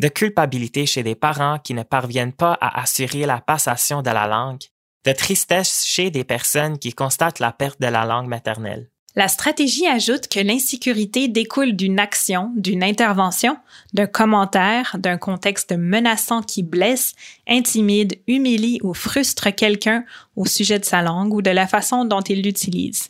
de 0.00 0.08
culpabilité 0.08 0.86
chez 0.86 1.02
des 1.02 1.14
parents 1.14 1.58
qui 1.58 1.74
ne 1.74 1.82
parviennent 1.82 2.32
pas 2.32 2.56
à 2.60 2.80
assurer 2.80 3.26
la 3.26 3.40
passation 3.40 4.02
de 4.02 4.10
la 4.10 4.26
langue, 4.26 4.62
de 5.04 5.12
tristesse 5.12 5.84
chez 5.86 6.10
des 6.10 6.24
personnes 6.24 6.78
qui 6.78 6.92
constatent 6.92 7.38
la 7.38 7.52
perte 7.52 7.80
de 7.80 7.86
la 7.86 8.04
langue 8.04 8.28
maternelle. 8.28 8.88
La 9.16 9.28
stratégie 9.28 9.86
ajoute 9.86 10.26
que 10.26 10.40
l'insécurité 10.40 11.28
découle 11.28 11.76
d'une 11.76 12.00
action, 12.00 12.52
d'une 12.56 12.82
intervention, 12.82 13.56
d'un 13.92 14.06
commentaire, 14.06 14.96
d'un 14.98 15.18
contexte 15.18 15.72
menaçant 15.72 16.42
qui 16.42 16.64
blesse, 16.64 17.12
intimide, 17.48 18.20
humilie 18.26 18.80
ou 18.82 18.92
frustre 18.92 19.54
quelqu'un 19.54 20.04
au 20.34 20.46
sujet 20.46 20.80
de 20.80 20.84
sa 20.84 21.00
langue 21.00 21.32
ou 21.32 21.42
de 21.42 21.50
la 21.50 21.68
façon 21.68 22.04
dont 22.04 22.22
il 22.22 22.42
l'utilise. 22.42 23.08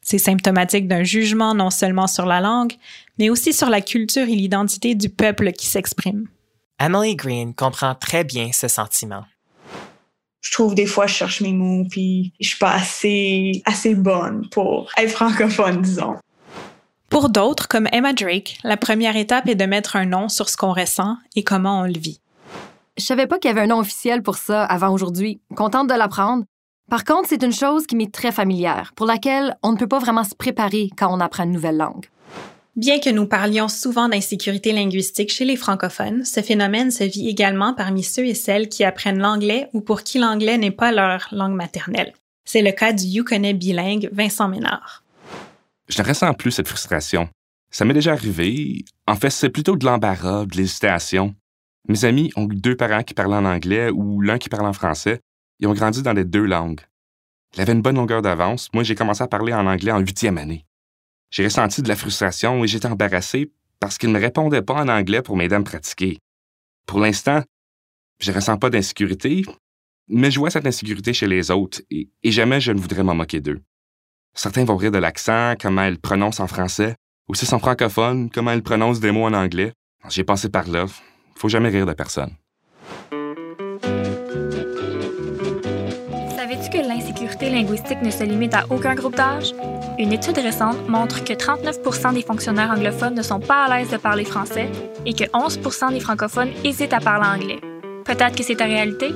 C'est 0.00 0.18
symptomatique 0.18 0.88
d'un 0.88 1.02
jugement 1.02 1.54
non 1.54 1.70
seulement 1.70 2.06
sur 2.06 2.24
la 2.24 2.40
langue, 2.40 2.72
mais 3.18 3.30
aussi 3.30 3.52
sur 3.52 3.68
la 3.68 3.80
culture 3.80 4.28
et 4.28 4.34
l'identité 4.34 4.94
du 4.94 5.08
peuple 5.08 5.52
qui 5.52 5.66
s'exprime. 5.66 6.28
Emily 6.80 7.16
Green 7.16 7.54
comprend 7.54 7.94
très 7.94 8.24
bien 8.24 8.50
ce 8.52 8.68
sentiment 8.68 9.24
je 10.44 10.52
trouve 10.52 10.74
des 10.74 10.86
fois 10.86 11.06
je 11.06 11.14
cherche 11.14 11.40
mes 11.40 11.52
mots 11.52 11.84
puis 11.90 12.32
je 12.38 12.48
suis 12.48 12.58
pas 12.58 12.74
assez 12.74 13.62
assez 13.64 13.94
bonne 13.94 14.46
pour 14.50 14.90
être 14.96 15.10
francophone 15.10 15.82
disons. 15.82 16.16
Pour 17.08 17.30
d'autres 17.30 17.68
comme 17.68 17.88
Emma 17.92 18.12
Drake, 18.12 18.58
la 18.62 18.76
première 18.76 19.16
étape 19.16 19.48
est 19.48 19.54
de 19.54 19.64
mettre 19.64 19.96
un 19.96 20.04
nom 20.04 20.28
sur 20.28 20.48
ce 20.48 20.56
qu'on 20.56 20.72
ressent 20.72 21.16
et 21.34 21.44
comment 21.44 21.80
on 21.80 21.84
le 21.84 21.98
vit. 21.98 22.20
Je 22.98 23.04
savais 23.04 23.26
pas 23.26 23.38
qu'il 23.38 23.48
y 23.48 23.52
avait 23.52 23.62
un 23.62 23.68
nom 23.68 23.78
officiel 23.78 24.22
pour 24.22 24.36
ça 24.36 24.64
avant 24.64 24.92
aujourd'hui. 24.92 25.40
Contente 25.56 25.88
de 25.88 25.94
l'apprendre. 25.94 26.44
Par 26.90 27.04
contre, 27.04 27.28
c'est 27.28 27.42
une 27.42 27.52
chose 27.52 27.86
qui 27.86 27.96
m'est 27.96 28.12
très 28.12 28.30
familière, 28.30 28.92
pour 28.94 29.06
laquelle 29.06 29.56
on 29.62 29.72
ne 29.72 29.76
peut 29.76 29.86
pas 29.86 29.98
vraiment 29.98 30.24
se 30.24 30.34
préparer 30.34 30.90
quand 30.96 31.12
on 31.12 31.20
apprend 31.20 31.44
une 31.44 31.52
nouvelle 31.52 31.78
langue. 31.78 32.06
Bien 32.76 32.98
que 32.98 33.10
nous 33.10 33.26
parlions 33.26 33.68
souvent 33.68 34.08
d'insécurité 34.08 34.72
linguistique 34.72 35.30
chez 35.30 35.44
les 35.44 35.54
francophones, 35.54 36.24
ce 36.24 36.40
phénomène 36.40 36.90
se 36.90 37.04
vit 37.04 37.28
également 37.28 37.72
parmi 37.72 38.02
ceux 38.02 38.26
et 38.26 38.34
celles 38.34 38.68
qui 38.68 38.82
apprennent 38.82 39.20
l'anglais 39.20 39.68
ou 39.74 39.80
pour 39.80 40.02
qui 40.02 40.18
l'anglais 40.18 40.58
n'est 40.58 40.72
pas 40.72 40.90
leur 40.90 41.28
langue 41.30 41.54
maternelle. 41.54 42.12
C'est 42.44 42.62
le 42.62 42.72
cas 42.72 42.92
du 42.92 43.04
Yukonnais 43.04 43.54
bilingue 43.54 44.08
Vincent 44.12 44.48
Ménard. 44.48 45.04
Je 45.86 46.02
ne 46.02 46.08
ressens 46.08 46.34
plus 46.34 46.50
cette 46.50 46.66
frustration. 46.66 47.28
Ça 47.70 47.84
m'est 47.84 47.94
déjà 47.94 48.12
arrivé. 48.12 48.84
En 49.06 49.14
fait, 49.14 49.30
c'est 49.30 49.50
plutôt 49.50 49.76
de 49.76 49.84
l'embarras, 49.84 50.44
de 50.44 50.56
l'hésitation. 50.56 51.36
Mes 51.88 52.04
amis 52.04 52.32
ont 52.34 52.50
eu 52.50 52.56
deux 52.56 52.76
parents 52.76 53.04
qui 53.04 53.14
parlent 53.14 53.34
en 53.34 53.44
anglais 53.44 53.90
ou 53.90 54.20
l'un 54.20 54.38
qui 54.38 54.48
parle 54.48 54.66
en 54.66 54.72
français. 54.72 55.20
Ils 55.60 55.68
ont 55.68 55.74
grandi 55.74 56.02
dans 56.02 56.12
les 56.12 56.24
deux 56.24 56.44
langues. 56.44 56.80
Il 57.54 57.60
avait 57.60 57.72
une 57.72 57.82
bonne 57.82 57.96
longueur 57.96 58.20
d'avance. 58.20 58.68
Moi, 58.74 58.82
j'ai 58.82 58.96
commencé 58.96 59.22
à 59.22 59.28
parler 59.28 59.52
en 59.52 59.66
anglais 59.66 59.92
en 59.92 60.00
huitième 60.00 60.38
année. 60.38 60.64
J'ai 61.34 61.42
ressenti 61.42 61.82
de 61.82 61.88
la 61.88 61.96
frustration 61.96 62.62
et 62.62 62.68
j'étais 62.68 62.86
embarrassé 62.86 63.50
parce 63.80 63.98
qu'il 63.98 64.12
ne 64.12 64.20
répondait 64.20 64.62
pas 64.62 64.74
en 64.74 64.86
anglais 64.86 65.20
pour 65.20 65.36
m'aider 65.36 65.56
à 65.56 65.58
me 65.58 65.64
pratiquer. 65.64 66.18
Pour 66.86 67.00
l'instant, 67.00 67.42
je 68.20 68.30
ne 68.30 68.36
ressens 68.36 68.56
pas 68.56 68.70
d'insécurité, 68.70 69.42
mais 70.06 70.30
je 70.30 70.38
vois 70.38 70.50
cette 70.50 70.64
insécurité 70.64 71.12
chez 71.12 71.26
les 71.26 71.50
autres 71.50 71.82
et, 71.90 72.08
jamais 72.22 72.60
je 72.60 72.70
ne 72.70 72.78
voudrais 72.78 73.02
m'en 73.02 73.16
moquer 73.16 73.40
d'eux. 73.40 73.60
Certains 74.32 74.64
vont 74.64 74.76
rire 74.76 74.92
de 74.92 74.98
l'accent, 74.98 75.54
comment 75.60 75.82
elle 75.82 75.98
prononce 75.98 76.38
en 76.38 76.46
français, 76.46 76.94
ou 77.28 77.34
si 77.34 77.46
sont 77.46 77.58
francophones, 77.58 78.30
comment 78.30 78.52
elle 78.52 78.62
prononce 78.62 79.00
des 79.00 79.10
mots 79.10 79.24
en 79.24 79.32
anglais. 79.32 79.72
J'ai 80.10 80.22
passé 80.22 80.50
par 80.50 80.68
là. 80.68 80.86
Faut 81.34 81.48
jamais 81.48 81.70
rire 81.70 81.86
de 81.86 81.94
personne. 81.94 82.30
Savais-tu 86.36 86.70
que 86.70 86.86
l'insécurité 86.86 87.50
linguistique 87.50 88.02
ne 88.02 88.10
se 88.12 88.22
limite 88.22 88.54
à 88.54 88.66
aucun 88.70 88.94
groupe 88.94 89.16
d'âge? 89.16 89.52
Une 89.96 90.12
étude 90.12 90.38
récente 90.38 90.88
montre 90.88 91.22
que 91.22 91.32
39% 91.32 92.14
des 92.14 92.22
fonctionnaires 92.22 92.72
anglophones 92.72 93.14
ne 93.14 93.22
sont 93.22 93.38
pas 93.38 93.66
à 93.66 93.78
l'aise 93.78 93.90
de 93.90 93.96
parler 93.96 94.24
français 94.24 94.68
et 95.06 95.14
que 95.14 95.22
11% 95.22 95.92
des 95.92 96.00
francophones 96.00 96.50
hésitent 96.64 96.92
à 96.92 96.98
parler 96.98 97.42
anglais. 97.42 97.60
Peut-être 98.04 98.36
que 98.36 98.42
c'est 98.42 98.56
ta 98.56 98.64
réalité? 98.64 99.10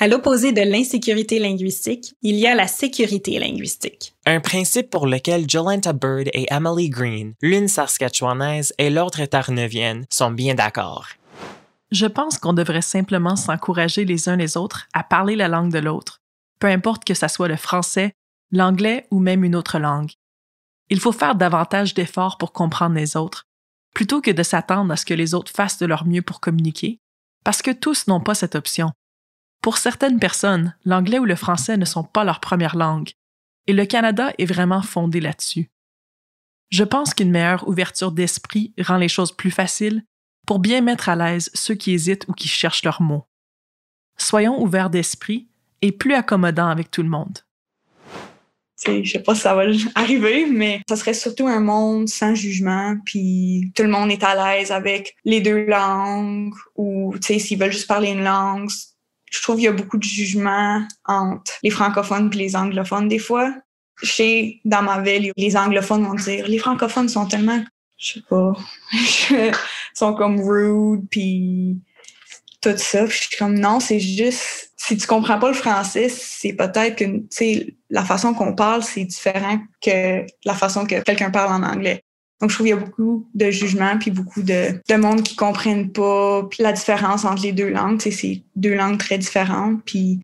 À 0.00 0.08
l'opposé 0.08 0.50
de 0.50 0.62
l'insécurité 0.62 1.38
linguistique, 1.38 2.14
il 2.22 2.36
y 2.36 2.48
a 2.48 2.56
la 2.56 2.66
sécurité 2.66 3.38
linguistique. 3.38 4.14
Un 4.26 4.40
principe 4.40 4.90
pour 4.90 5.06
lequel 5.06 5.48
Jolenta 5.48 5.92
Bird 5.92 6.28
et 6.32 6.46
Emily 6.50 6.88
Green, 6.88 7.34
l'une 7.40 7.68
saskatchewanaise 7.68 8.74
et 8.78 8.90
l'autre 8.90 9.24
tarnevienne, 9.26 10.06
sont 10.10 10.32
bien 10.32 10.54
d'accord. 10.54 11.06
Je 11.92 12.06
pense 12.06 12.36
qu'on 12.38 12.52
devrait 12.52 12.82
simplement 12.82 13.36
s'encourager 13.36 14.04
les 14.04 14.28
uns 14.28 14.36
les 14.36 14.56
autres 14.56 14.88
à 14.92 15.04
parler 15.04 15.36
la 15.36 15.46
langue 15.46 15.72
de 15.72 15.78
l'autre 15.78 16.19
peu 16.60 16.68
importe 16.68 17.04
que 17.04 17.14
ça 17.14 17.28
soit 17.28 17.48
le 17.48 17.56
français, 17.56 18.12
l'anglais 18.52 19.06
ou 19.10 19.18
même 19.18 19.42
une 19.42 19.56
autre 19.56 19.78
langue. 19.78 20.12
Il 20.90 21.00
faut 21.00 21.12
faire 21.12 21.34
davantage 21.34 21.94
d'efforts 21.94 22.38
pour 22.38 22.52
comprendre 22.52 22.94
les 22.94 23.16
autres, 23.16 23.46
plutôt 23.94 24.20
que 24.20 24.30
de 24.30 24.42
s'attendre 24.42 24.92
à 24.92 24.96
ce 24.96 25.04
que 25.04 25.14
les 25.14 25.34
autres 25.34 25.52
fassent 25.52 25.78
de 25.78 25.86
leur 25.86 26.06
mieux 26.06 26.22
pour 26.22 26.40
communiquer, 26.40 26.98
parce 27.44 27.62
que 27.62 27.70
tous 27.70 28.06
n'ont 28.06 28.20
pas 28.20 28.34
cette 28.34 28.54
option. 28.54 28.92
Pour 29.62 29.78
certaines 29.78 30.18
personnes, 30.18 30.76
l'anglais 30.84 31.18
ou 31.18 31.24
le 31.24 31.36
français 31.36 31.76
ne 31.76 31.84
sont 31.84 32.04
pas 32.04 32.24
leur 32.24 32.40
première 32.40 32.76
langue, 32.76 33.10
et 33.66 33.72
le 33.72 33.86
Canada 33.86 34.32
est 34.38 34.46
vraiment 34.46 34.82
fondé 34.82 35.20
là-dessus. 35.20 35.70
Je 36.70 36.84
pense 36.84 37.14
qu'une 37.14 37.30
meilleure 37.30 37.68
ouverture 37.68 38.12
d'esprit 38.12 38.74
rend 38.78 38.96
les 38.96 39.08
choses 39.08 39.32
plus 39.32 39.50
faciles 39.50 40.04
pour 40.46 40.60
bien 40.60 40.80
mettre 40.80 41.08
à 41.08 41.16
l'aise 41.16 41.50
ceux 41.54 41.74
qui 41.74 41.92
hésitent 41.92 42.26
ou 42.28 42.32
qui 42.32 42.48
cherchent 42.48 42.84
leurs 42.84 43.02
mots. 43.02 43.26
Soyons 44.16 44.60
ouverts 44.62 44.90
d'esprit 44.90 45.49
et 45.82 45.92
plus 45.92 46.14
accommodants 46.14 46.68
avec 46.68 46.90
tout 46.90 47.02
le 47.02 47.08
monde. 47.08 47.38
Je 48.86 49.10
sais 49.10 49.22
pas 49.22 49.34
si 49.34 49.42
ça 49.42 49.54
va 49.54 49.64
arriver, 49.94 50.46
mais 50.46 50.80
ça 50.88 50.96
serait 50.96 51.14
surtout 51.14 51.46
un 51.46 51.60
monde 51.60 52.08
sans 52.08 52.34
jugement, 52.34 52.96
puis 53.04 53.72
tout 53.74 53.82
le 53.82 53.90
monde 53.90 54.10
est 54.10 54.22
à 54.24 54.34
l'aise 54.34 54.70
avec 54.70 55.16
les 55.24 55.40
deux 55.40 55.66
langues, 55.66 56.54
ou 56.76 57.14
s'ils 57.20 57.58
veulent 57.58 57.72
juste 57.72 57.88
parler 57.88 58.10
une 58.10 58.24
langue. 58.24 58.70
Je 59.30 59.42
trouve 59.42 59.56
qu'il 59.56 59.66
y 59.66 59.68
a 59.68 59.72
beaucoup 59.72 59.98
de 59.98 60.04
jugement 60.04 60.82
entre 61.04 61.52
les 61.62 61.70
francophones 61.70 62.30
et 62.32 62.36
les 62.36 62.56
anglophones 62.56 63.08
des 63.08 63.18
fois. 63.18 63.52
Chez, 64.02 64.60
dans 64.64 64.82
ma 64.82 65.02
ville, 65.02 65.30
les 65.36 65.56
anglophones 65.56 66.04
vont 66.04 66.14
dire 66.14 66.48
les 66.48 66.58
francophones 66.58 67.08
sont 67.08 67.26
tellement, 67.26 67.62
je 67.98 68.14
sais 68.14 68.22
pas, 68.28 68.54
sont 69.94 70.14
comme 70.14 70.40
rude, 70.40 71.06
puis 71.10 71.76
tout 72.62 72.76
ça. 72.78 73.06
je 73.06 73.14
suis 73.14 73.36
comme 73.38 73.58
non, 73.58 73.78
c'est 73.78 74.00
juste 74.00 74.69
si 74.82 74.96
tu 74.96 75.06
comprends 75.06 75.38
pas 75.38 75.48
le 75.48 75.54
français, 75.54 76.08
c'est 76.08 76.54
peut-être 76.54 76.96
que 76.96 77.04
la 77.90 78.02
façon 78.02 78.32
qu'on 78.32 78.54
parle 78.54 78.82
c'est 78.82 79.04
différent 79.04 79.58
que 79.82 80.24
la 80.46 80.54
façon 80.54 80.86
que 80.86 81.02
quelqu'un 81.02 81.30
parle 81.30 81.52
en 81.52 81.66
anglais. 81.66 82.02
Donc 82.40 82.48
je 82.48 82.54
trouve 82.54 82.66
qu'il 82.66 82.74
y 82.74 82.78
a 82.78 82.82
beaucoup 82.82 83.28
de 83.34 83.50
jugements 83.50 83.98
puis 83.98 84.10
beaucoup 84.10 84.42
de, 84.42 84.80
de 84.88 84.94
monde 84.96 85.22
qui 85.22 85.36
comprennent 85.36 85.92
pas 85.92 86.44
puis 86.44 86.62
la 86.62 86.72
différence 86.72 87.26
entre 87.26 87.42
les 87.42 87.52
deux 87.52 87.68
langues, 87.68 88.00
c'est 88.00 88.42
deux 88.56 88.74
langues 88.74 88.96
très 88.96 89.18
différentes 89.18 89.82
puis 89.84 90.22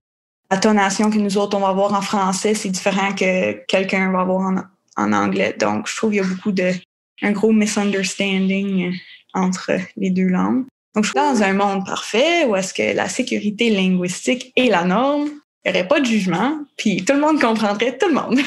la 0.50 0.56
tonation 0.56 1.10
que 1.10 1.18
nous 1.18 1.36
autres 1.36 1.54
on 1.54 1.60
va 1.60 1.68
avoir 1.68 1.92
en 1.92 2.00
français, 2.00 2.54
c'est 2.54 2.70
différent 2.70 3.12
que 3.12 3.52
quelqu'un 3.66 4.10
va 4.10 4.20
avoir 4.20 4.40
en, 4.40 4.56
en 4.96 5.12
anglais. 5.12 5.54
Donc 5.60 5.86
je 5.86 5.94
trouve 5.94 6.12
qu'il 6.12 6.22
y 6.22 6.25
a 6.25 6.28
beaucoup 6.28 6.52
de 6.52 6.72
un 7.20 7.32
gros 7.32 7.52
misunderstanding 7.52 8.94
entre 9.34 9.72
les 9.98 10.10
deux 10.10 10.28
langues. 10.28 10.64
Donc, 10.96 11.04
je 11.04 11.10
suis 11.10 11.14
dans 11.14 11.42
un 11.42 11.52
monde 11.52 11.84
parfait 11.84 12.46
où 12.46 12.56
est-ce 12.56 12.72
que 12.72 12.96
la 12.96 13.10
sécurité 13.10 13.68
linguistique 13.68 14.50
est 14.56 14.70
la 14.70 14.82
norme, 14.84 15.28
il 15.64 15.70
n'y 15.70 15.78
aurait 15.78 15.88
pas 15.88 16.00
de 16.00 16.06
jugement, 16.06 16.58
puis 16.78 17.04
tout 17.04 17.12
le 17.12 17.20
monde 17.20 17.38
comprendrait 17.38 17.98
tout 17.98 18.08
le 18.08 18.14
monde. 18.14 18.40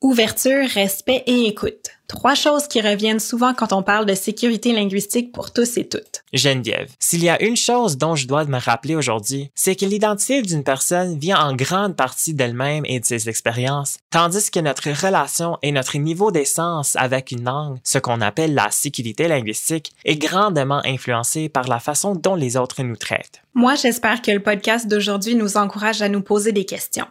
Ouverture, 0.04 0.68
respect 0.68 1.22
et 1.26 1.46
écoute. 1.46 1.88
Trois 2.08 2.34
choses 2.34 2.68
qui 2.68 2.82
reviennent 2.82 3.20
souvent 3.20 3.54
quand 3.54 3.72
on 3.72 3.82
parle 3.82 4.04
de 4.04 4.12
sécurité 4.12 4.74
linguistique 4.74 5.32
pour 5.32 5.50
tous 5.50 5.78
et 5.78 5.88
toutes. 5.88 6.24
Geneviève, 6.34 6.90
s'il 6.98 7.24
y 7.24 7.30
a 7.30 7.42
une 7.42 7.56
chose 7.56 7.96
dont 7.96 8.14
je 8.14 8.26
dois 8.26 8.44
me 8.44 8.58
rappeler 8.58 8.96
aujourd'hui, 8.96 9.50
c'est 9.54 9.76
que 9.76 9.86
l'identité 9.86 10.42
d'une 10.42 10.62
personne 10.62 11.18
vient 11.18 11.38
en 11.38 11.56
grande 11.56 11.96
partie 11.96 12.34
d'elle-même 12.34 12.84
et 12.84 13.00
de 13.00 13.04
ses 13.06 13.30
expériences, 13.30 13.96
tandis 14.10 14.50
que 14.50 14.60
notre 14.60 14.90
relation 14.90 15.56
et 15.62 15.72
notre 15.72 15.96
niveau 15.96 16.30
d'essence 16.30 16.96
avec 16.96 17.30
une 17.30 17.44
langue, 17.44 17.78
ce 17.82 17.96
qu'on 17.96 18.20
appelle 18.20 18.52
la 18.52 18.70
sécurité 18.70 19.26
linguistique, 19.26 19.92
est 20.04 20.16
grandement 20.16 20.82
influencé 20.84 21.48
par 21.48 21.66
la 21.66 21.80
façon 21.80 22.14
dont 22.14 22.34
les 22.34 22.58
autres 22.58 22.82
nous 22.82 22.96
traitent. 22.96 23.40
Moi, 23.54 23.74
j'espère 23.74 24.20
que 24.20 24.32
le 24.32 24.42
podcast 24.42 24.86
d'aujourd'hui 24.86 25.34
nous 25.34 25.56
encourage 25.56 26.02
à 26.02 26.10
nous 26.10 26.20
poser 26.20 26.52
des 26.52 26.66
questions. 26.66 27.06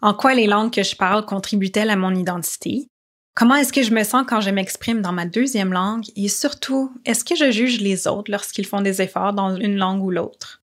En 0.00 0.14
quoi 0.14 0.34
les 0.34 0.46
langues 0.46 0.70
que 0.70 0.84
je 0.84 0.94
parle 0.94 1.24
contribuent-elles 1.24 1.90
à 1.90 1.96
mon 1.96 2.14
identité? 2.14 2.86
Comment 3.34 3.56
est-ce 3.56 3.72
que 3.72 3.82
je 3.82 3.92
me 3.92 4.04
sens 4.04 4.24
quand 4.28 4.40
je 4.40 4.50
m'exprime 4.50 5.02
dans 5.02 5.10
ma 5.10 5.26
deuxième 5.26 5.72
langue? 5.72 6.04
Et 6.14 6.28
surtout, 6.28 6.92
est-ce 7.04 7.24
que 7.24 7.34
je 7.34 7.50
juge 7.50 7.80
les 7.80 8.06
autres 8.06 8.30
lorsqu'ils 8.30 8.66
font 8.66 8.80
des 8.80 9.02
efforts 9.02 9.32
dans 9.32 9.56
une 9.56 9.76
langue 9.76 10.04
ou 10.04 10.12
l'autre? 10.12 10.62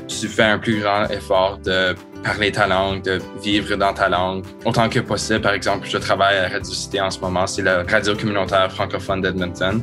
Tu 0.07 0.27
fais 0.27 0.43
un 0.43 0.59
plus 0.59 0.81
grand 0.81 1.07
effort 1.07 1.57
de 1.57 1.95
parler 2.23 2.51
ta 2.51 2.67
langue, 2.67 3.01
de 3.01 3.19
vivre 3.41 3.75
dans 3.75 3.93
ta 3.93 4.07
langue 4.07 4.45
autant 4.65 4.87
que 4.87 4.99
possible. 4.99 5.41
Par 5.41 5.53
exemple, 5.53 5.87
je 5.89 5.97
travaille 5.97 6.37
à 6.37 6.47
Radio 6.47 6.71
Cité 6.71 7.01
en 7.01 7.09
ce 7.09 7.19
moment, 7.19 7.47
c'est 7.47 7.63
la 7.63 7.83
radio 7.83 8.15
communautaire 8.15 8.71
francophone 8.71 9.21
d'Edmonton. 9.21 9.81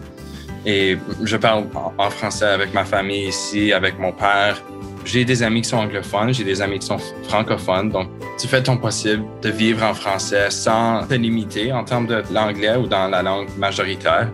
Et 0.64 0.96
je 1.24 1.37
parle 1.37 1.64
en 1.98 2.11
français 2.11 2.46
avec 2.46 2.72
ma 2.72 2.85
famille 2.85 3.29
ici, 3.29 3.72
avec 3.72 3.98
mon 3.98 4.12
père. 4.12 4.62
J'ai 5.06 5.24
des 5.24 5.40
amis 5.44 5.62
qui 5.62 5.68
sont 5.68 5.76
anglophones, 5.76 6.34
j'ai 6.34 6.42
des 6.42 6.60
amis 6.60 6.80
qui 6.80 6.88
sont 6.88 6.98
francophones, 7.28 7.90
donc 7.90 8.08
tu 8.40 8.48
fais 8.48 8.60
ton 8.60 8.76
possible 8.76 9.22
de 9.40 9.50
vivre 9.50 9.84
en 9.84 9.94
français 9.94 10.50
sans 10.50 11.06
te 11.06 11.14
limiter 11.14 11.72
en 11.72 11.84
termes 11.84 12.08
de 12.08 12.24
l'anglais 12.32 12.74
ou 12.74 12.88
dans 12.88 13.06
la 13.06 13.22
langue 13.22 13.46
majoritaire. 13.56 14.28